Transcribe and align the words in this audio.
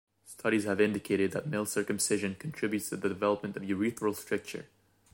Studies 0.25 0.63
have 0.63 0.81
indicated 0.81 1.31
that 1.31 1.45
male 1.45 1.63
circumcision 1.67 2.33
contributes 2.33 2.89
to 2.89 2.95
the 2.97 3.07
development 3.07 3.55
of 3.55 3.61
urethral 3.61 4.15
stricture. 4.15 4.65